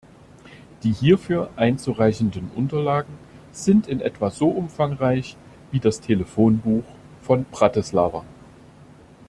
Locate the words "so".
4.31-4.47